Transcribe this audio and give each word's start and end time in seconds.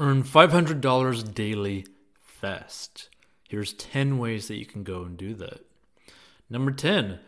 Earn 0.00 0.22
$500 0.22 1.34
daily 1.34 1.84
fast. 2.22 3.10
Here's 3.46 3.74
10 3.74 4.16
ways 4.16 4.48
that 4.48 4.56
you 4.56 4.64
can 4.64 4.82
go 4.82 5.02
and 5.02 5.14
do 5.14 5.34
that. 5.34 5.60
Number 6.48 6.70
10, 6.70 7.18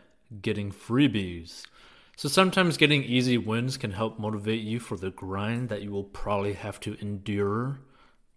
getting 0.40 0.72
freebies. 0.72 1.66
So 2.16 2.30
sometimes 2.30 2.79
getting 2.79 3.04
easy 3.04 3.37
wins 3.37 3.77
can 3.77 3.90
help 3.90 4.19
motivate 4.19 4.62
you 4.62 4.80
for 4.80 4.96
the 4.96 5.11
grind 5.11 5.69
that 5.69 5.82
you 5.82 5.90
will 5.90 6.03
probably 6.04 6.54
have 6.54 6.80
to 6.80 6.96
endure 6.98 7.80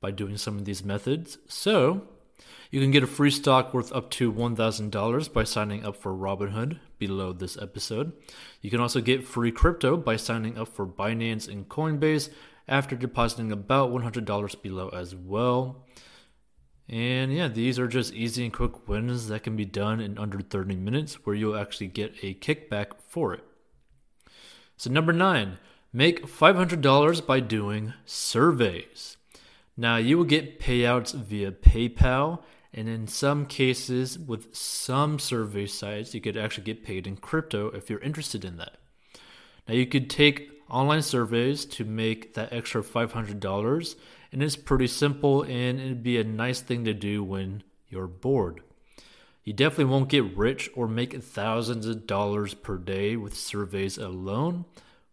by 0.01 0.11
doing 0.11 0.35
some 0.35 0.57
of 0.57 0.65
these 0.65 0.83
methods. 0.83 1.37
So 1.47 2.05
you 2.71 2.81
can 2.81 2.91
get 2.91 3.03
a 3.03 3.07
free 3.07 3.31
stock 3.31 3.73
worth 3.73 3.93
up 3.93 4.11
to 4.11 4.33
$1,000 4.33 5.31
by 5.31 5.45
signing 5.45 5.85
up 5.85 5.95
for 5.95 6.13
Robinhood 6.13 6.79
below 6.99 7.31
this 7.31 7.57
episode. 7.57 8.11
You 8.61 8.69
can 8.69 8.81
also 8.81 8.99
get 8.99 9.23
free 9.23 9.53
crypto 9.53 9.95
by 9.95 10.17
signing 10.17 10.57
up 10.57 10.67
for 10.67 10.85
Binance 10.85 11.47
and 11.47 11.69
Coinbase 11.69 12.31
after 12.67 12.95
depositing 12.95 13.51
about 13.51 13.91
$100 13.91 14.61
below 14.61 14.89
as 14.89 15.15
well. 15.15 15.85
And 16.87 17.33
yeah, 17.33 17.47
these 17.47 17.79
are 17.79 17.87
just 17.87 18.13
easy 18.13 18.43
and 18.43 18.53
quick 18.53 18.87
wins 18.87 19.27
that 19.27 19.43
can 19.43 19.55
be 19.55 19.65
done 19.65 19.99
in 19.99 20.17
under 20.17 20.39
30 20.39 20.75
minutes 20.75 21.25
where 21.25 21.35
you'll 21.35 21.57
actually 21.57 21.87
get 21.87 22.13
a 22.21 22.35
kickback 22.35 22.93
for 23.07 23.33
it. 23.33 23.43
So, 24.77 24.91
number 24.91 25.13
nine, 25.13 25.57
make 25.93 26.27
$500 26.27 27.25
by 27.25 27.39
doing 27.39 27.93
surveys. 28.05 29.17
Now, 29.77 29.97
you 29.97 30.17
will 30.17 30.25
get 30.25 30.59
payouts 30.59 31.13
via 31.13 31.51
PayPal, 31.51 32.43
and 32.73 32.87
in 32.87 33.07
some 33.07 33.45
cases, 33.45 34.19
with 34.19 34.53
some 34.55 35.17
survey 35.17 35.65
sites, 35.65 36.13
you 36.13 36.21
could 36.21 36.37
actually 36.37 36.65
get 36.65 36.83
paid 36.83 37.07
in 37.07 37.17
crypto 37.17 37.67
if 37.69 37.89
you're 37.89 37.99
interested 37.99 38.45
in 38.45 38.57
that. 38.57 38.77
Now, 39.67 39.73
you 39.73 39.85
could 39.85 40.09
take 40.09 40.54
online 40.69 41.01
surveys 41.01 41.65
to 41.65 41.85
make 41.85 42.33
that 42.33 42.53
extra 42.53 42.81
$500, 42.81 43.95
and 44.31 44.43
it's 44.43 44.55
pretty 44.55 44.87
simple, 44.87 45.43
and 45.43 45.79
it'd 45.79 46.03
be 46.03 46.17
a 46.17 46.23
nice 46.23 46.61
thing 46.61 46.85
to 46.85 46.93
do 46.93 47.23
when 47.23 47.63
you're 47.89 48.07
bored. 48.07 48.61
You 49.43 49.53
definitely 49.53 49.85
won't 49.85 50.09
get 50.09 50.35
rich 50.35 50.69
or 50.75 50.87
make 50.87 51.21
thousands 51.21 51.85
of 51.85 52.07
dollars 52.07 52.55
per 52.55 52.77
day 52.77 53.15
with 53.15 53.37
surveys 53.37 53.97
alone, 53.97 54.65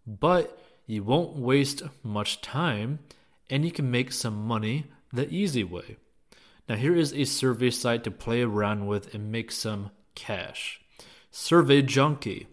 but 0.07 0.59
you 0.87 1.05
won't 1.05 1.37
waste 1.37 1.83
much 2.03 2.41
time 2.41 2.99
and 3.51 3.65
you 3.65 3.71
can 3.71 3.91
make 3.91 4.11
some 4.11 4.47
money 4.47 4.87
the 5.13 5.29
easy 5.29 5.63
way. 5.63 5.97
Now, 6.69 6.77
here 6.77 6.97
is 6.97 7.13
a 7.13 7.25
survey 7.25 7.71
site 7.71 8.05
to 8.05 8.11
play 8.11 8.41
around 8.41 8.87
with 8.87 9.15
and 9.15 9.31
make 9.31 9.53
some 9.53 9.91
cash 10.15 10.81
Survey 11.31 11.81
Junkie. 11.81 12.47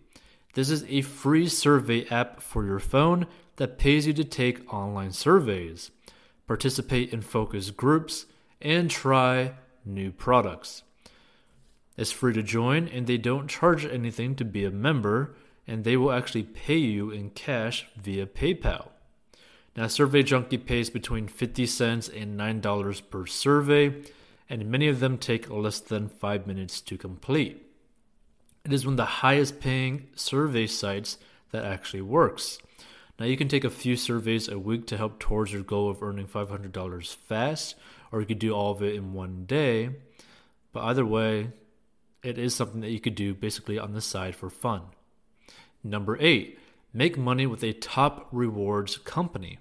This 0.60 0.72
is 0.72 0.84
a 0.90 1.04
free 1.04 1.48
survey 1.48 2.06
app 2.10 2.42
for 2.42 2.66
your 2.66 2.80
phone 2.80 3.28
that 3.56 3.78
pays 3.78 4.06
you 4.06 4.12
to 4.12 4.26
take 4.26 4.74
online 4.74 5.14
surveys, 5.14 5.90
participate 6.48 7.14
in 7.14 7.22
focus 7.22 7.72
groups, 7.72 8.26
and 8.60 8.92
try 8.92 9.54
new 9.86 10.12
products. 10.12 10.84
It's 11.96 12.12
free 12.12 12.34
to 12.34 12.44
join, 12.44 12.90
and 12.90 13.08
they 13.08 13.18
don't 13.18 13.48
charge 13.48 13.86
anything 13.86 14.36
to 14.36 14.44
be 14.44 14.66
a 14.66 14.70
member, 14.70 15.34
and 15.66 15.86
they 15.86 15.96
will 15.96 16.12
actually 16.12 16.44
pay 16.44 16.76
you 16.76 17.10
in 17.10 17.30
cash 17.30 17.88
via 17.96 18.26
PayPal. 18.26 18.90
Now, 19.78 19.88
Survey 19.88 20.24
Junkie 20.24 20.58
pays 20.58 20.90
between 20.90 21.30
50 21.30 21.66
cents 21.68 22.10
and 22.10 22.38
$9 22.38 23.10
per 23.10 23.26
survey, 23.26 24.04
and 24.50 24.70
many 24.70 24.90
of 24.90 25.00
them 25.00 25.18
take 25.18 25.50
less 25.50 25.80
than 25.80 26.10
5 26.10 26.46
minutes 26.46 26.82
to 26.82 26.98
complete. 26.98 27.69
It 28.66 28.74
is 28.74 28.86
one 28.86 28.94
of 28.94 28.98
the 28.98 29.06
highest 29.06 29.60
paying 29.60 30.08
survey 30.16 30.68
sites 30.68 31.18
that 31.52 31.66
actually 31.66 32.02
works. 32.02 32.60
Now, 33.20 33.26
you 33.26 33.36
can 33.36 33.48
take 33.48 33.64
a 33.64 33.70
few 33.70 33.98
surveys 33.98 34.48
a 34.48 34.58
week 34.58 34.88
to 34.88 34.98
help 34.98 35.20
towards 35.20 35.52
your 35.52 35.64
goal 35.64 35.90
of 35.90 36.02
earning 36.02 36.28
$500 36.28 37.16
fast, 37.16 37.76
or 38.12 38.22
you 38.22 38.26
could 38.26 38.40
do 38.40 38.54
all 38.54 38.72
of 38.72 38.82
it 38.82 38.96
in 38.96 39.14
one 39.14 39.46
day. 39.46 39.90
But 40.72 40.84
either 40.86 41.06
way, 41.06 41.50
it 42.24 42.38
is 42.38 42.56
something 42.56 42.82
that 42.82 42.92
you 42.92 43.00
could 43.00 43.16
do 43.16 43.34
basically 43.34 43.78
on 43.78 43.94
the 43.94 44.02
side 44.02 44.36
for 44.36 44.50
fun. 44.50 44.82
Number 45.84 46.18
eight, 46.20 46.60
make 46.94 47.18
money 47.18 47.46
with 47.46 47.64
a 47.64 47.74
top 47.74 48.28
rewards 48.32 48.98
company. 48.98 49.60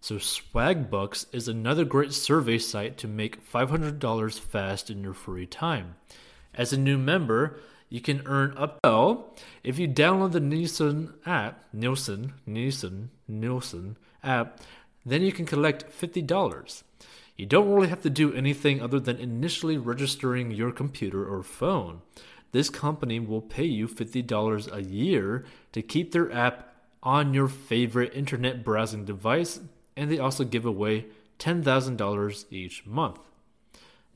So, 0.00 0.16
Swagbucks 0.16 1.26
is 1.32 1.48
another 1.48 1.84
great 1.84 2.12
survey 2.12 2.58
site 2.58 2.98
to 2.98 3.08
make 3.08 3.44
$500 3.50 4.38
fast 4.38 4.90
in 4.90 5.02
your 5.02 5.14
free 5.14 5.46
time. 5.46 5.94
As 6.54 6.72
a 6.72 6.78
new 6.78 6.98
member, 6.98 7.58
you 7.94 8.00
can 8.00 8.22
earn 8.26 8.52
up 8.56 8.82
to 8.82 9.22
if 9.62 9.78
you 9.78 9.86
download 9.86 10.32
the 10.32 10.40
Nielsen 10.40 11.14
app, 11.24 11.62
Nielsen, 11.72 12.32
Nielsen, 12.44 13.10
Nielsen 13.28 13.96
app, 14.24 14.58
then 15.06 15.22
you 15.22 15.30
can 15.30 15.46
collect 15.46 15.88
$50. 15.96 16.82
You 17.36 17.46
don't 17.46 17.70
really 17.70 17.86
have 17.86 18.02
to 18.02 18.10
do 18.10 18.34
anything 18.34 18.82
other 18.82 18.98
than 18.98 19.18
initially 19.18 19.78
registering 19.78 20.50
your 20.50 20.72
computer 20.72 21.24
or 21.24 21.44
phone. 21.44 22.02
This 22.50 22.68
company 22.68 23.20
will 23.20 23.40
pay 23.40 23.66
you 23.66 23.86
$50 23.86 24.74
a 24.74 24.82
year 24.82 25.44
to 25.70 25.80
keep 25.80 26.10
their 26.10 26.32
app 26.32 26.74
on 27.00 27.32
your 27.32 27.46
favorite 27.46 28.12
internet 28.12 28.64
browsing 28.64 29.04
device, 29.04 29.60
and 29.96 30.10
they 30.10 30.18
also 30.18 30.42
give 30.42 30.66
away 30.66 31.06
$10,000 31.38 32.44
each 32.50 32.84
month. 32.86 33.20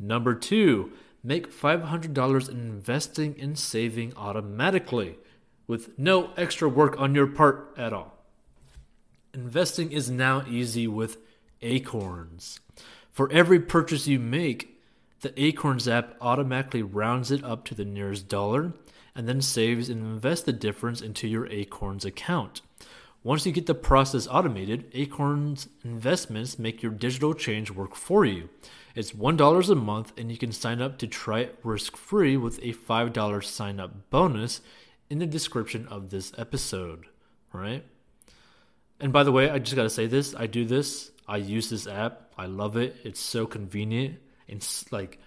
Number 0.01 0.35
two, 0.35 0.91
make 1.23 1.51
$500 1.51 2.49
in 2.49 2.59
investing 2.59 3.37
and 3.41 3.59
saving 3.59 4.13
automatically 4.17 5.19
with 5.67 5.99
no 5.99 6.31
extra 6.37 6.69
work 6.69 6.99
on 6.99 7.15
your 7.15 7.27
part 7.27 7.75
at 7.77 7.93
all. 7.93 8.15
Investing 9.35 9.93
is 9.93 10.11
now 10.11 10.45
easy 10.49 10.87
with 10.87 11.19
Acorns. 11.61 12.61
For 13.11 13.31
every 13.33 13.61
purchase 13.61 14.07
you 14.07 14.19
make, 14.19 14.81
the 15.21 15.39
Acorns 15.41 15.89
app 15.89 16.15
automatically 16.21 16.83
rounds 16.83 17.31
it 17.31 17.45
up 17.45 17.65
to 17.67 17.75
the 17.75 17.85
nearest 17.85 18.29
dollar 18.29 18.73
and 19.15 19.29
then 19.29 19.43
saves 19.43 19.89
and 19.89 20.01
invests 20.01 20.45
the 20.45 20.53
difference 20.53 21.01
into 21.01 21.27
your 21.27 21.47
Acorns 21.49 22.05
account. 22.05 22.63
Once 23.25 23.45
you 23.45 23.51
get 23.51 23.67
the 23.67 23.75
process 23.75 24.29
automated, 24.29 24.89
Acorns 24.95 25.69
investments 25.85 26.59
make 26.59 26.83
your 26.83 26.93
digital 26.93 27.35
change 27.35 27.71
work 27.71 27.97
for 27.97 28.25
you. 28.25 28.49
It's 28.99 29.13
$1 29.13 29.71
a 29.71 29.75
month, 29.77 30.13
and 30.17 30.29
you 30.33 30.37
can 30.37 30.51
sign 30.51 30.83
up 30.83 30.99
to 30.99 31.07
try 31.07 31.41
it 31.41 31.59
risk 31.63 31.97
free 31.97 32.37
with 32.37 32.59
a 32.59 32.73
$5 32.73 33.45
sign 33.45 33.79
up 33.79 34.11
bonus 34.11 34.61
in 35.09 35.21
the 35.21 35.27
description 35.27 35.87
of 35.87 36.11
this 36.11 36.33
episode. 36.37 37.07
Right? 37.53 37.85
And 38.99 39.13
by 39.13 39.23
the 39.23 39.31
way, 39.31 39.51
I 39.51 39.61
just 39.61 39.77
got 39.77 39.85
to 39.85 39.91
say 39.91 40.09
this 40.09 40.35
I 40.35 40.49
do 40.49 40.65
this 40.65 41.13
I 41.29 41.37
use 41.37 41.71
this 41.71 41.87
app. 41.87 42.33
I 42.37 42.47
love 42.47 42.77
it. 42.77 42.97
It's 43.05 43.21
so 43.21 43.47
convenient. 43.47 44.19
It's 44.49 44.91
like, 44.91 45.21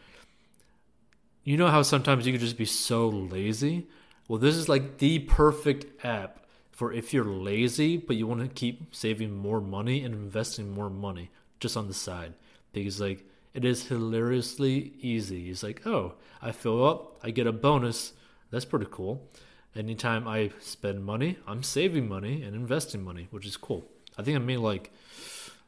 you 1.45 1.55
know 1.55 1.67
how 1.67 1.83
sometimes 1.83 2.25
you 2.25 2.33
can 2.33 2.41
just 2.41 2.57
be 2.57 2.65
so 2.65 3.07
lazy? 3.07 3.87
Well, 4.27 4.39
this 4.39 4.55
is 4.55 4.67
like 4.67 4.97
the 4.97 5.19
perfect 5.19 6.03
app 6.03 6.45
for 6.71 6.91
if 6.91 7.13
you're 7.13 7.23
lazy, 7.23 7.95
but 7.95 8.17
you 8.17 8.25
want 8.25 8.41
to 8.41 8.47
keep 8.47 8.93
saving 8.93 9.33
more 9.33 9.61
money 9.61 10.03
and 10.03 10.13
investing 10.13 10.73
more 10.73 10.89
money 10.89 11.29
just 11.61 11.77
on 11.77 11.87
the 11.87 11.93
side. 11.93 12.33
Because, 12.73 12.99
like, 12.99 13.25
it 13.53 13.65
is 13.65 13.87
hilariously 13.87 14.93
easy. 14.99 15.49
It's 15.49 15.63
like, 15.63 15.85
oh, 15.85 16.13
I 16.41 16.51
fill 16.51 16.85
up, 16.85 17.19
I 17.23 17.31
get 17.31 17.47
a 17.47 17.51
bonus. 17.51 18.13
That's 18.49 18.65
pretty 18.65 18.87
cool. 18.89 19.29
Anytime 19.75 20.27
I 20.27 20.51
spend 20.59 21.05
money, 21.05 21.37
I'm 21.47 21.63
saving 21.63 22.07
money 22.07 22.43
and 22.43 22.55
investing 22.55 23.03
money, 23.03 23.27
which 23.31 23.45
is 23.45 23.57
cool. 23.57 23.89
I 24.17 24.23
think 24.23 24.35
I 24.35 24.39
made 24.39 24.57
like 24.57 24.91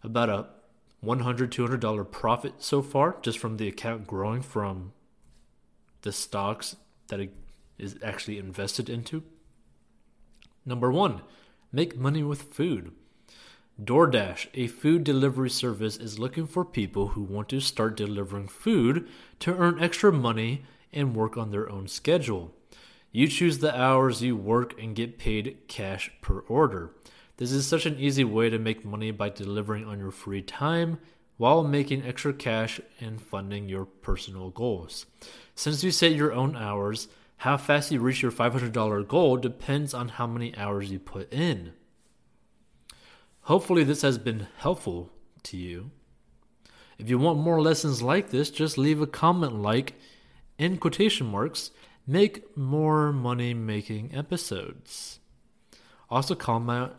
about 0.03 0.29
a 0.29 0.47
$100, 1.03 1.49
$200 1.49 2.11
profit 2.11 2.53
so 2.59 2.81
far 2.81 3.17
just 3.21 3.37
from 3.37 3.57
the 3.57 3.67
account 3.67 4.07
growing 4.07 4.41
from 4.41 4.93
the 6.01 6.11
stocks 6.11 6.75
that 7.07 7.19
it 7.19 7.33
is 7.77 7.97
actually 8.03 8.37
invested 8.37 8.89
into. 8.89 9.23
Number 10.65 10.91
one, 10.91 11.21
make 11.71 11.97
money 11.97 12.23
with 12.23 12.53
food. 12.53 12.91
DoorDash, 13.81 14.49
a 14.53 14.67
food 14.67 15.03
delivery 15.03 15.49
service, 15.49 15.97
is 15.97 16.19
looking 16.19 16.45
for 16.45 16.63
people 16.63 17.09
who 17.09 17.23
want 17.23 17.49
to 17.49 17.59
start 17.59 17.97
delivering 17.97 18.47
food 18.47 19.07
to 19.39 19.55
earn 19.55 19.81
extra 19.81 20.11
money 20.11 20.63
and 20.93 21.15
work 21.15 21.37
on 21.37 21.49
their 21.49 21.67
own 21.71 21.87
schedule. 21.87 22.53
You 23.11 23.27
choose 23.27 23.57
the 23.59 23.75
hours 23.75 24.21
you 24.21 24.35
work 24.35 24.79
and 24.79 24.95
get 24.95 25.17
paid 25.17 25.57
cash 25.67 26.11
per 26.21 26.39
order. 26.41 26.91
This 27.37 27.51
is 27.51 27.65
such 27.65 27.87
an 27.87 27.97
easy 27.97 28.23
way 28.23 28.51
to 28.51 28.59
make 28.59 28.85
money 28.85 29.09
by 29.09 29.29
delivering 29.29 29.85
on 29.85 29.97
your 29.97 30.11
free 30.11 30.43
time 30.43 30.99
while 31.37 31.63
making 31.63 32.05
extra 32.05 32.31
cash 32.31 32.79
and 32.99 33.19
funding 33.19 33.67
your 33.67 33.85
personal 33.85 34.51
goals. 34.51 35.07
Since 35.55 35.83
you 35.83 35.89
set 35.89 36.11
your 36.11 36.31
own 36.31 36.55
hours, 36.55 37.07
how 37.37 37.57
fast 37.57 37.91
you 37.91 37.99
reach 37.99 38.21
your 38.21 38.31
$500 38.31 39.07
goal 39.07 39.37
depends 39.37 39.95
on 39.95 40.09
how 40.09 40.27
many 40.27 40.55
hours 40.55 40.91
you 40.91 40.99
put 40.99 41.33
in. 41.33 41.73
Hopefully, 43.43 43.83
this 43.83 44.03
has 44.03 44.17
been 44.17 44.47
helpful 44.57 45.11
to 45.43 45.57
you. 45.57 45.91
If 46.97 47.09
you 47.09 47.19
want 47.19 47.39
more 47.39 47.61
lessons 47.61 48.01
like 48.01 48.29
this, 48.29 48.49
just 48.49 48.77
leave 48.77 49.01
a 49.01 49.07
comment 49.07 49.55
like, 49.55 49.95
in 50.57 50.77
quotation 50.77 51.27
marks, 51.27 51.71
make 52.07 52.55
more 52.55 53.11
money 53.11 53.53
making 53.53 54.15
episodes. 54.15 55.19
Also, 56.09 56.35
comment 56.35 56.93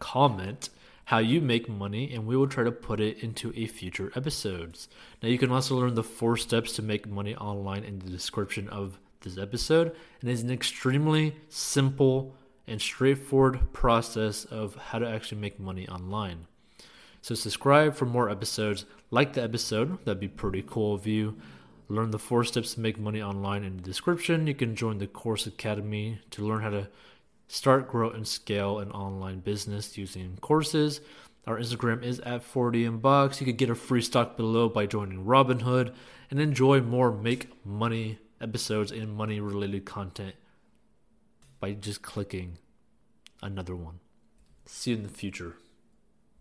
comment 0.00 0.70
how 1.04 1.18
you 1.18 1.40
make 1.40 1.68
money, 1.68 2.12
and 2.12 2.26
we 2.26 2.36
will 2.36 2.48
try 2.48 2.64
to 2.64 2.72
put 2.72 3.00
it 3.00 3.22
into 3.22 3.52
a 3.56 3.66
future 3.66 4.12
episodes. 4.16 4.88
Now, 5.22 5.28
you 5.28 5.38
can 5.38 5.50
also 5.50 5.76
learn 5.76 5.94
the 5.94 6.02
four 6.02 6.36
steps 6.36 6.72
to 6.72 6.82
make 6.82 7.06
money 7.06 7.36
online 7.36 7.84
in 7.84 8.00
the 8.00 8.10
description 8.10 8.68
of 8.68 8.98
this 9.20 9.38
episode, 9.38 9.94
and 10.20 10.28
it's 10.28 10.42
an 10.42 10.50
extremely 10.50 11.36
simple 11.48 12.34
and 12.68 12.80
straightforward 12.80 13.72
process 13.72 14.44
of 14.44 14.76
how 14.76 14.98
to 14.98 15.08
actually 15.08 15.40
make 15.40 15.58
money 15.58 15.88
online. 15.88 16.46
So, 17.22 17.34
subscribe 17.34 17.94
for 17.94 18.06
more 18.06 18.30
episodes. 18.30 18.84
Like 19.10 19.32
the 19.32 19.42
episode, 19.42 20.04
that'd 20.04 20.20
be 20.20 20.28
pretty 20.28 20.62
cool 20.66 20.94
of 20.94 21.06
you. 21.06 21.36
Learn 21.88 22.10
the 22.10 22.18
four 22.18 22.44
steps 22.44 22.74
to 22.74 22.80
make 22.80 22.98
money 22.98 23.22
online 23.22 23.64
in 23.64 23.76
the 23.76 23.82
description. 23.82 24.46
You 24.46 24.54
can 24.54 24.76
join 24.76 24.98
the 24.98 25.06
Course 25.06 25.46
Academy 25.46 26.20
to 26.30 26.46
learn 26.46 26.62
how 26.62 26.70
to 26.70 26.88
start, 27.48 27.88
grow, 27.88 28.10
and 28.10 28.28
scale 28.28 28.78
an 28.78 28.90
online 28.92 29.40
business 29.40 29.96
using 29.96 30.36
courses. 30.40 31.00
Our 31.46 31.58
Instagram 31.58 32.04
is 32.04 32.20
at 32.20 32.42
40 32.42 32.84
inbox. 32.84 33.40
You 33.40 33.46
could 33.46 33.56
get 33.56 33.70
a 33.70 33.74
free 33.74 34.02
stock 34.02 34.36
below 34.36 34.68
by 34.68 34.84
joining 34.84 35.24
Robinhood 35.24 35.94
and 36.30 36.38
enjoy 36.38 36.82
more 36.82 37.10
make 37.10 37.48
money 37.64 38.18
episodes 38.40 38.92
and 38.92 39.16
money 39.16 39.40
related 39.40 39.86
content 39.86 40.34
by 41.60 41.72
just 41.72 42.02
clicking 42.02 42.58
another 43.42 43.76
one. 43.76 44.00
See 44.66 44.90
you 44.90 44.96
in 44.98 45.02
the 45.02 45.08
future. 45.08 45.56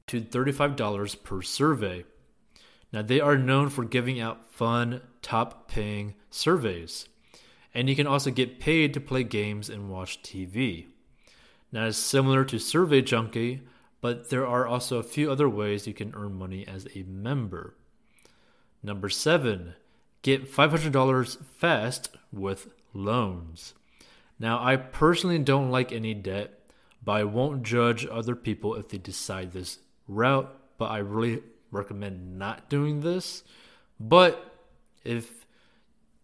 To 0.07 0.21
$35 0.21 1.23
per 1.23 1.41
survey. 1.41 2.05
Now, 2.93 3.01
they 3.01 3.19
are 3.19 3.37
known 3.37 3.69
for 3.69 3.83
giving 3.83 4.19
out 4.19 4.45
fun, 4.45 5.01
top 5.21 5.69
paying 5.69 6.15
surveys. 6.29 7.09
And 7.73 7.89
you 7.89 7.95
can 7.95 8.07
also 8.07 8.31
get 8.31 8.59
paid 8.59 8.93
to 8.93 9.01
play 9.01 9.23
games 9.23 9.69
and 9.69 9.89
watch 9.89 10.21
TV. 10.21 10.87
Now, 11.71 11.87
it's 11.87 11.97
similar 11.97 12.45
to 12.45 12.59
Survey 12.59 13.01
Junkie, 13.01 13.61
but 13.99 14.29
there 14.29 14.47
are 14.47 14.65
also 14.65 14.97
a 14.97 15.03
few 15.03 15.29
other 15.29 15.49
ways 15.49 15.85
you 15.85 15.93
can 15.93 16.13
earn 16.15 16.33
money 16.33 16.65
as 16.65 16.87
a 16.95 17.03
member. 17.03 17.75
Number 18.81 19.09
seven, 19.09 19.73
get 20.21 20.49
$500 20.49 21.43
fast 21.43 22.09
with 22.31 22.69
loans. 22.93 23.73
Now, 24.39 24.63
I 24.63 24.75
personally 24.75 25.39
don't 25.39 25.71
like 25.71 25.91
any 25.91 26.13
debt, 26.13 26.59
but 27.03 27.13
I 27.13 27.23
won't 27.23 27.63
judge 27.63 28.05
other 28.05 28.35
people 28.35 28.75
if 28.75 28.89
they 28.89 28.97
decide 28.97 29.51
this 29.51 29.79
route, 30.07 30.53
but 30.77 30.91
I 30.91 30.99
really 30.99 31.41
recommend 31.71 32.37
not 32.37 32.69
doing 32.69 33.01
this. 33.01 33.43
But 33.99 34.53
if 35.03 35.45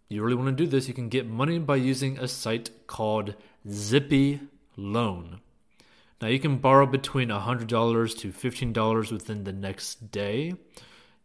you 0.10 0.22
really 0.22 0.36
want 0.36 0.56
to 0.56 0.64
do 0.64 0.70
this, 0.70 0.88
you 0.88 0.94
can 0.94 1.10
get 1.10 1.28
money 1.28 1.58
by 1.58 1.78
using 1.78 2.20
a 2.20 2.28
site 2.28 2.70
called 2.86 3.36
Zippy 3.68 4.42
Loan. 4.78 5.40
Now 6.22 6.28
you 6.28 6.40
can 6.40 6.58
borrow 6.58 6.86
between 6.86 7.30
$100 7.30 7.68
to 8.20 8.32
$15 8.32 9.12
within 9.12 9.44
the 9.44 9.52
next 9.52 10.12
day. 10.12 10.54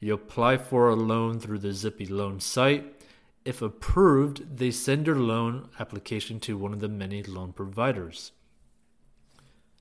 You 0.00 0.14
apply 0.14 0.56
for 0.58 0.88
a 0.88 0.96
loan 0.96 1.38
through 1.38 1.58
the 1.58 1.72
Zippy 1.72 2.06
Loan 2.06 2.40
site. 2.40 2.97
If 3.44 3.62
approved, 3.62 4.58
they 4.58 4.70
send 4.70 5.06
your 5.06 5.16
loan 5.16 5.68
application 5.78 6.40
to 6.40 6.58
one 6.58 6.72
of 6.72 6.80
the 6.80 6.88
many 6.88 7.22
loan 7.22 7.52
providers. 7.52 8.32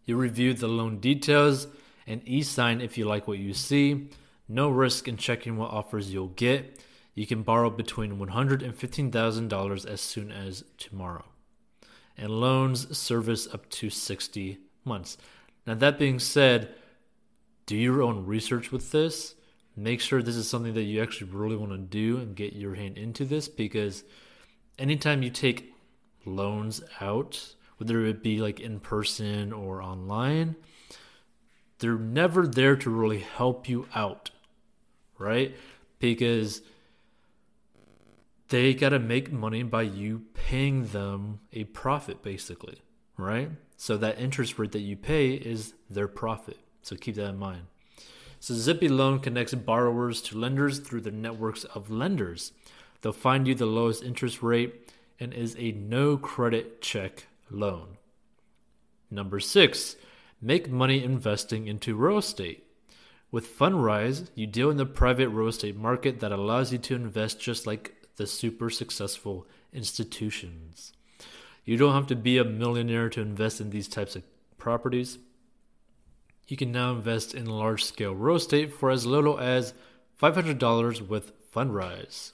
You 0.06 0.15
review 0.15 0.54
the 0.54 0.68
loan 0.68 1.00
details 1.00 1.68
and 2.07 2.21
e 2.25 2.42
sign 2.42 2.80
if 2.80 2.98
you 2.98 3.06
like 3.06 3.27
what 3.27 3.39
you 3.39 3.54
see. 3.54 4.09
No 4.48 4.69
risk 4.69 5.07
in 5.07 5.18
checking 5.18 5.57
what 5.57 5.71
offers 5.71 6.13
you'll 6.13 6.27
get. 6.27 6.80
You 7.13 7.27
can 7.27 7.44
borrow 7.44 7.69
between 7.69 8.18
$100 8.18 8.63
and 8.63 8.77
$15,000 8.77 9.86
as 9.86 10.01
soon 10.01 10.31
as 10.31 10.63
tomorrow. 10.77 11.25
And 12.18 12.30
loans 12.30 12.98
service 12.98 13.48
up 13.54 13.69
to 13.71 13.89
60 13.89 14.59
months. 14.86 15.18
Now, 15.65 15.74
that 15.75 16.00
being 16.00 16.19
said, 16.19 16.74
do 17.65 17.75
your 17.75 18.01
own 18.01 18.25
research 18.25 18.71
with 18.71 18.92
this. 18.92 19.36
Make 19.80 20.02
sure 20.02 20.24
this 20.24 20.36
is 20.36 20.50
something 20.50 20.74
that 20.74 20.84
you 20.84 21.04
actually 21.04 21.30
really 21.30 21.56
want 21.56 21.72
to 21.72 21.78
do 21.78 22.18
and 22.18 22.36
get 22.36 22.54
your 22.54 22.74
hand 22.74 22.98
into 22.98 23.26
this 23.26 23.48
because 23.48 24.04
anytime 24.80 25.22
you 25.22 25.30
take 25.30 25.76
loans 26.26 26.82
out, 27.00 27.54
whether 27.78 28.04
it 28.04 28.24
be 28.24 28.40
like 28.40 28.60
in 28.60 28.80
person 28.80 29.54
or 29.54 29.84
online, 29.84 30.56
they're 31.78 32.00
never 32.00 32.48
there 32.48 32.76
to 32.76 32.90
really 32.90 33.20
help 33.20 33.70
you 33.70 33.88
out, 33.94 34.32
right? 35.20 35.56
Because 36.00 36.64
they 38.50 38.74
got 38.74 38.90
to 38.90 39.00
make 39.00 39.32
money 39.32 39.62
by 39.62 39.84
you 39.84 40.24
paying 40.34 40.88
them 40.88 41.40
a 41.54 41.66
profit, 41.66 42.24
basically, 42.24 42.82
right? 43.16 43.52
So 43.76 43.96
that 43.98 44.20
interest 44.20 44.58
rate 44.58 44.72
that 44.72 44.80
you 44.80 44.96
pay 44.98 45.34
is 45.34 45.76
their 45.88 46.08
profit. 46.08 46.58
So 46.82 46.96
keep 46.96 47.14
that 47.16 47.30
in 47.30 47.38
mind. 47.38 47.68
So 48.39 48.54
Zippy 48.54 48.88
Loan 48.88 49.19
connects 49.19 49.54
borrowers 49.54 50.22
to 50.24 50.38
lenders 50.38 50.80
through 50.80 51.01
the 51.01 51.12
networks 51.12 51.63
of 51.63 51.89
lenders. 51.89 52.51
They'll 53.01 53.13
find 53.13 53.48
you 53.48 53.56
the 53.56 53.66
lowest 53.66 54.04
interest 54.04 54.42
rate 54.44 54.92
and 55.19 55.34
is 55.34 55.56
a 55.57 55.72
no 55.72 56.18
credit 56.18 56.81
check 56.81 57.28
loan. 57.50 57.98
Number 59.10 59.39
six, 59.39 59.95
make 60.42 60.69
money 60.69 61.04
investing 61.04 61.68
into 61.68 61.95
real 61.95 62.18
estate. 62.19 62.63
With 63.31 63.57
Fundrise, 63.57 64.30
you 64.36 64.48
deal 64.48 64.69
in 64.69 64.78
the 64.78 64.86
private 64.86 65.30
real 65.30 65.48
estate 65.48 65.75
market 65.75 66.19
that 66.19 66.31
allows 66.31 66.72
you 66.72 66.78
to 66.80 66.95
invest 66.95 67.40
just 67.40 67.68
like 67.68 68.07
the 68.16 68.28
super 68.28 68.69
successful 68.69 69.48
institutions. 69.74 70.94
You 71.66 71.78
don't 71.78 71.94
have 71.94 72.07
to 72.07 72.16
be 72.16 72.38
a 72.38 72.45
millionaire 72.45 73.10
to 73.10 73.22
invest 73.22 73.60
in 73.60 73.69
these 73.69 73.88
types 73.88 74.16
of 74.16 74.24
properties. 74.57 75.18
You 76.48 76.56
can 76.56 76.72
now 76.72 76.92
invest 76.94 77.34
in 77.34 77.46
large 77.46 77.84
scale 77.84 78.16
real 78.16 78.38
estate 78.38 78.72
for 78.72 78.90
as 78.90 79.06
little 79.06 79.38
as 79.38 79.74
$500 80.22 81.08
with 81.08 81.34
Fundrise. 81.52 82.32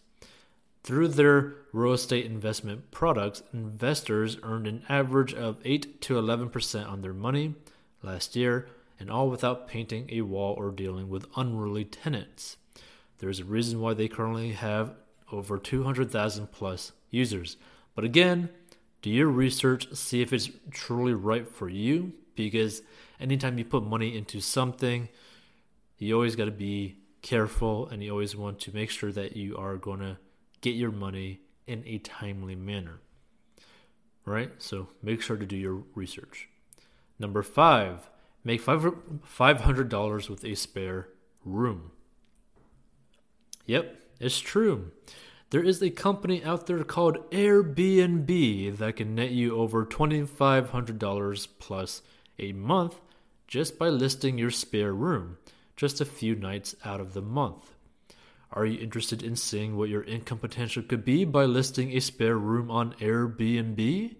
Through 0.84 1.08
their 1.10 1.56
real 1.72 1.94
estate 1.94 2.26
investment 2.26 2.92
products, 2.92 3.42
investors 3.54 4.38
earned 4.44 4.68
an 4.68 4.84
average 4.88 5.34
of 5.34 5.58
8 5.66 6.02
to 6.02 6.16
11% 6.16 6.88
on 6.88 7.02
their 7.02 7.14
money 7.14 7.56
last 8.04 8.36
year, 8.36 8.68
and 9.00 9.10
all 9.10 9.30
without 9.30 9.68
painting 9.68 10.08
a 10.12 10.22
wall 10.22 10.54
or 10.58 10.70
dealing 10.70 11.10
with 11.10 11.26
unruly 11.36 11.86
tenants. 11.86 12.58
There's 13.18 13.40
a 13.40 13.46
reason 13.46 13.80
why 13.80 13.94
they 13.94 14.08
currently 14.08 14.52
have 14.52 14.94
over 15.32 15.58
200,000 15.58 16.52
plus 16.52 16.92
users. 17.10 17.58
But 17.96 18.06
again, 18.06 18.50
do 19.02 19.10
your 19.10 19.30
research, 19.30 19.92
see 19.94 20.22
if 20.22 20.32
it's 20.32 20.52
truly 20.70 21.14
right 21.14 21.48
for 21.48 21.70
you, 21.70 22.14
because 22.36 22.82
anytime 23.20 23.58
you 23.58 23.66
put 23.66 23.84
money 23.84 24.18
into 24.18 24.40
something, 24.40 25.10
you 25.98 26.16
always 26.16 26.36
got 26.36 26.46
to 26.46 26.52
be 26.52 26.98
careful 27.22 27.88
and 27.88 28.04
you 28.04 28.12
always 28.12 28.36
want 28.36 28.60
to 28.60 28.74
make 28.74 28.90
sure 28.90 29.12
that 29.12 29.36
you 29.36 29.56
are 29.58 29.78
going 29.78 30.00
to 30.00 30.18
get 30.62 30.76
your 30.76 30.92
money 30.92 31.40
in 31.66 31.84
a 31.86 31.98
timely 32.00 32.56
manner. 32.56 33.00
Right? 34.26 34.52
So 34.58 34.90
make 35.02 35.22
sure 35.22 35.38
to 35.38 35.46
do 35.46 35.58
your 35.58 35.84
research. 35.96 36.50
Number 37.20 37.44
five, 37.44 38.10
make 38.44 38.64
$500 38.64 40.30
with 40.30 40.46
a 40.46 40.56
spare 40.56 41.10
room. 41.46 41.92
Yep, 43.66 43.96
it's 44.20 44.40
true. 44.40 44.92
There 45.52 45.64
is 45.64 45.82
a 45.82 45.90
company 45.90 46.44
out 46.44 46.66
there 46.66 46.84
called 46.84 47.30
Airbnb 47.30 48.78
that 48.78 48.96
can 48.96 49.16
net 49.16 49.32
you 49.32 49.56
over 49.56 49.86
$2,500 49.86 51.48
plus 51.60 52.02
a 52.40 52.52
month 52.54 53.00
just 53.48 53.78
by 53.78 53.90
listing 53.90 54.38
your 54.38 54.52
spare 54.52 54.94
room, 54.94 55.38
just 55.76 56.02
a 56.02 56.06
few 56.06 56.36
nights 56.36 56.76
out 56.84 57.00
of 57.00 57.14
the 57.14 57.22
month. 57.22 57.74
Are 58.52 58.66
you 58.66 58.80
interested 58.80 59.24
in 59.24 59.36
seeing 59.36 59.76
what 59.76 59.90
your 59.90 60.04
income 60.04 60.38
potential 60.38 60.84
could 60.84 61.04
be 61.04 61.26
by 61.26 61.46
listing 61.46 61.92
a 61.92 62.00
spare 62.00 62.38
room 62.38 62.70
on 62.70 62.94
Airbnb? 62.94 64.16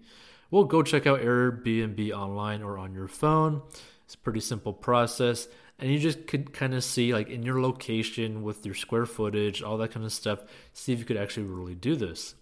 Well, 0.50 0.64
go 0.64 0.82
check 0.82 1.06
out 1.06 1.20
Airbnb 1.20 2.12
online 2.12 2.62
or 2.62 2.78
on 2.78 2.94
your 2.94 3.08
phone. 3.08 3.62
It's 4.04 4.14
a 4.14 4.18
pretty 4.18 4.40
simple 4.40 4.72
process 4.72 5.48
and 5.78 5.90
you 5.90 5.98
just 5.98 6.26
could 6.26 6.52
kind 6.52 6.74
of 6.74 6.84
see 6.84 7.12
like 7.12 7.28
in 7.28 7.42
your 7.42 7.60
location 7.60 8.42
with 8.42 8.64
your 8.64 8.74
square 8.74 9.06
footage 9.06 9.62
all 9.62 9.76
that 9.78 9.90
kind 9.90 10.06
of 10.06 10.12
stuff 10.12 10.40
see 10.72 10.92
if 10.92 10.98
you 10.98 11.04
could 11.04 11.16
actually 11.16 11.46
really 11.46 11.74
do 11.74 11.96
this 11.96 12.34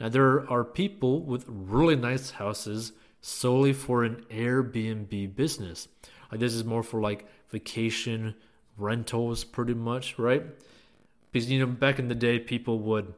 now 0.00 0.08
there 0.08 0.48
are 0.50 0.64
people 0.64 1.20
with 1.22 1.44
really 1.48 1.96
nice 1.96 2.32
houses 2.32 2.92
solely 3.26 3.72
for 3.72 4.04
an 4.04 4.24
airbnb 4.30 5.34
business 5.34 5.88
like 6.30 6.40
this 6.40 6.54
is 6.54 6.64
more 6.64 6.82
for 6.82 7.00
like 7.00 7.26
vacation 7.50 8.34
rentals 8.76 9.44
pretty 9.44 9.74
much 9.74 10.18
right 10.18 10.44
because 11.32 11.50
you 11.50 11.58
know 11.58 11.66
back 11.66 11.98
in 11.98 12.08
the 12.08 12.14
day 12.14 12.38
people 12.38 12.78
would 12.78 13.14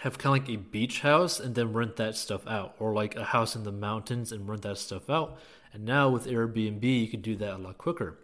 have 0.00 0.18
kind 0.18 0.36
of 0.36 0.46
like 0.46 0.58
a 0.58 0.60
beach 0.60 1.00
house 1.00 1.40
and 1.40 1.54
then 1.54 1.72
rent 1.72 1.96
that 1.96 2.14
stuff 2.14 2.46
out 2.46 2.74
or 2.78 2.92
like 2.92 3.14
a 3.16 3.24
house 3.24 3.56
in 3.56 3.62
the 3.62 3.72
mountains 3.72 4.32
and 4.32 4.48
rent 4.48 4.62
that 4.62 4.76
stuff 4.76 5.08
out 5.08 5.38
and 5.72 5.84
now 5.84 6.08
with 6.08 6.26
airbnb 6.26 6.82
you 6.82 7.08
can 7.08 7.20
do 7.20 7.36
that 7.36 7.54
a 7.54 7.58
lot 7.58 7.78
quicker 7.78 8.18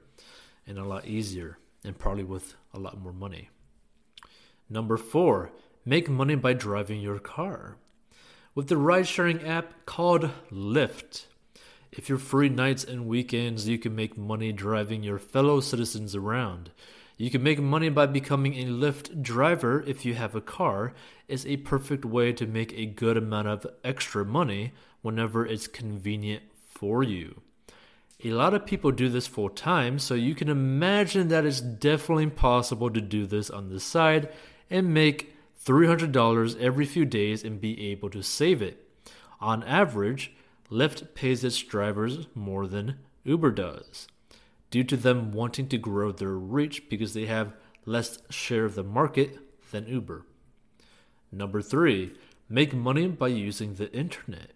and 0.67 0.79
a 0.79 0.85
lot 0.85 1.07
easier, 1.07 1.59
and 1.85 1.99
probably 1.99 2.25
with 2.25 2.55
a 2.73 2.79
lot 2.79 3.01
more 3.01 3.13
money. 3.13 3.51
Number 4.69 4.97
four, 4.97 5.51
make 5.85 6.09
money 6.09 6.35
by 6.35 6.53
driving 6.53 7.01
your 7.01 7.19
car. 7.19 7.77
With 8.55 8.69
the 8.69 8.77
ride 8.77 9.09
sharing 9.09 9.43
app 9.45 9.87
called 9.87 10.29
Lyft, 10.51 11.25
If 11.91 12.11
you're 12.11 12.19
free 12.19 12.51
nights 12.51 12.85
and 12.85 13.07
weekends, 13.07 13.67
you 13.67 13.79
can 13.79 13.95
make 13.95 14.19
money 14.19 14.53
driving 14.53 15.03
your 15.03 15.19
fellow 15.19 15.61
citizens 15.61 16.15
around. 16.15 16.71
You 17.17 17.31
can 17.31 17.43
make 17.43 17.61
money 17.61 17.89
by 17.89 18.07
becoming 18.07 18.55
a 18.55 18.67
Lyft 18.67 19.23
driver 19.23 19.83
if 19.87 20.05
you 20.05 20.15
have 20.15 20.35
a 20.35 20.43
car. 20.43 20.93
It's 21.29 21.47
a 21.47 21.59
perfect 21.59 22.05
way 22.05 22.35
to 22.35 22.47
make 22.47 22.75
a 22.75 22.85
good 22.85 23.17
amount 23.17 23.49
of 23.49 23.67
extra 23.85 24.23
money 24.23 24.73
whenever 25.01 25.47
it's 25.47 25.67
convenient 25.67 26.43
for 26.69 27.03
you. 27.03 27.41
A 28.23 28.33
lot 28.33 28.53
of 28.53 28.67
people 28.67 28.91
do 28.91 29.09
this 29.09 29.27
full 29.27 29.49
time, 29.49 29.99
so 29.99 30.15
you 30.15 30.35
can 30.35 30.51
imagine 30.51 31.29
that 31.29 31.47
it's 31.47 31.63
definitely 31.63 32.29
possible 32.29 32.91
to 32.91 33.01
do 33.01 33.25
this 33.25 33.49
on 33.49 33.71
the 33.71 33.81
side 33.81 34.29
and 34.69 34.93
make 34.93 35.35
$300 35.65 36.59
every 36.61 36.85
few 36.85 37.05
days 37.05 37.45
and 37.45 37.61
be 37.61 37.91
able 37.91 38.11
to 38.11 38.23
save 38.23 38.61
it. 38.61 38.85
On 39.41 39.63
average, 39.65 40.33
Lyft 40.71 41.15
pays 41.15 41.45
its 41.45 41.59
drivers 41.59 42.27
more 42.35 42.67
than 42.67 42.99
Uber 43.25 43.53
does, 43.53 44.09
due 44.71 44.85
to 44.85 44.97
them 44.97 45.33
wanting 45.33 45.69
to 45.69 45.79
grow 45.79 46.11
their 46.11 46.31
reach 46.31 46.89
because 46.89 47.15
they 47.15 47.27
have 47.27 47.55
less 47.85 48.19
share 48.31 48.65
of 48.65 48.75
the 48.75 48.83
market 48.83 49.39
than 49.71 49.87
Uber. 49.87 50.25
Number 51.31 51.63
three, 51.63 52.15
make 52.49 52.75
money 52.75 53.07
by 53.09 53.29
using 53.29 53.75
the 53.75 53.93
internet. 53.93 54.53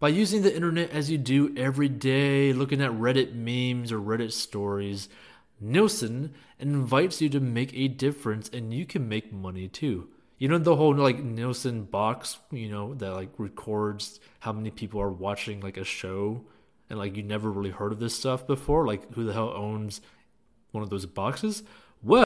By 0.00 0.08
using 0.10 0.42
the 0.42 0.54
internet 0.54 0.90
as 0.90 1.10
you 1.10 1.18
do 1.18 1.52
every 1.56 1.88
day, 1.88 2.52
looking 2.52 2.80
at 2.80 2.92
Reddit 2.92 3.34
memes 3.34 3.90
or 3.90 3.98
Reddit 3.98 4.32
stories, 4.32 5.08
Nielsen 5.60 6.34
invites 6.60 7.20
you 7.20 7.28
to 7.30 7.40
make 7.40 7.74
a 7.74 7.88
difference 7.88 8.48
and 8.52 8.72
you 8.72 8.86
can 8.86 9.08
make 9.08 9.32
money 9.32 9.66
too. 9.66 10.08
You 10.38 10.48
know 10.48 10.58
the 10.58 10.76
whole 10.76 10.94
like 10.94 11.22
Nielsen 11.22 11.84
box, 11.84 12.38
you 12.50 12.70
know, 12.70 12.94
that 12.94 13.12
like 13.12 13.30
records 13.38 14.20
how 14.40 14.52
many 14.52 14.70
people 14.70 15.00
are 15.00 15.10
watching 15.10 15.60
like 15.60 15.76
a 15.76 15.84
show 15.84 16.44
and 16.88 16.98
like 16.98 17.16
you 17.16 17.22
never 17.22 17.50
really 17.50 17.70
heard 17.70 17.92
of 17.92 17.98
this 17.98 18.16
stuff 18.16 18.46
before, 18.46 18.86
like 18.86 19.12
who 19.14 19.24
the 19.24 19.32
hell 19.32 19.52
owns 19.54 20.00
one 20.70 20.82
of 20.82 20.90
those 20.90 21.06
boxes? 21.06 21.62